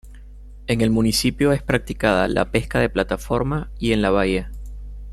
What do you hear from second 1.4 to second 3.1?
es practicada la pesca de